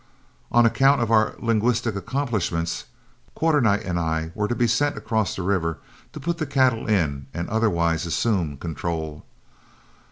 On 0.51 0.65
account 0.65 0.99
of 0.99 1.11
our 1.11 1.35
linguistic 1.37 1.95
accomplishments, 1.95 2.85
Quarternight 3.35 3.83
and 3.85 3.99
I 3.99 4.31
were 4.33 4.47
to 4.47 4.55
be 4.55 4.65
sent 4.65 4.97
across 4.97 5.35
the 5.35 5.43
river 5.43 5.77
to 6.13 6.19
put 6.19 6.39
the 6.39 6.47
cattle 6.47 6.87
in 6.87 7.27
and 7.35 7.47
otherwise 7.51 8.07
assume 8.07 8.57
control. 8.57 9.23